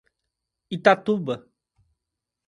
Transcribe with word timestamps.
Itatuba 0.75 1.35